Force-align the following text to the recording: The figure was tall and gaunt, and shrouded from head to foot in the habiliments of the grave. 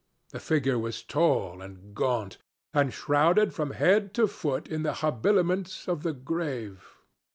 The 0.31 0.39
figure 0.39 0.79
was 0.79 1.03
tall 1.03 1.61
and 1.61 1.93
gaunt, 1.93 2.39
and 2.73 2.91
shrouded 2.91 3.53
from 3.53 3.69
head 3.69 4.15
to 4.15 4.25
foot 4.27 4.67
in 4.67 4.81
the 4.81 4.95
habiliments 4.95 5.87
of 5.87 6.01
the 6.01 6.13
grave. 6.13 6.83